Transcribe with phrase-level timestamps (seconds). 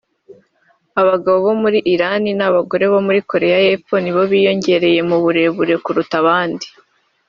[1.01, 6.67] Abagabo bo muri Iran n’abagore bo muri Korea y’Epfo nibo biyongereye mu burebure kuruta abandi